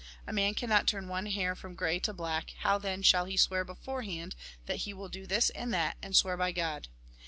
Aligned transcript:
A 0.25 0.33
man 0.33 0.55
cannot 0.55 0.87
turn 0.87 1.07
one 1.07 1.27
hair 1.27 1.53
from 1.55 1.75
grey 1.75 1.99
to 1.99 2.11
black; 2.11 2.55
how 2.61 2.79
then 2.79 3.03
shall 3.03 3.25
he 3.25 3.37
swear 3.37 3.63
beforehand, 3.63 4.33
that 4.65 4.77
he 4.77 4.95
will 4.95 5.09
do 5.09 5.27
this 5.27 5.51
and 5.51 5.71
that, 5.75 5.95
and 6.01 6.15
swear 6.15 6.35
by 6.37 6.51
God 6.51 6.87